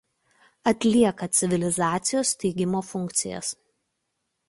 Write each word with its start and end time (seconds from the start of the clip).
Atlieka 0.71 1.27
civilizacijos 1.41 2.35
steigimo 2.39 2.85
funkcijas. 2.91 3.57